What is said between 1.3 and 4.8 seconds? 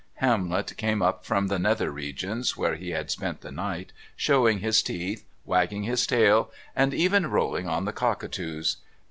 the nether regions where he had spent the night, showing